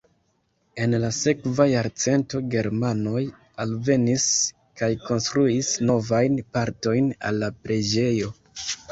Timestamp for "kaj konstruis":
4.81-5.69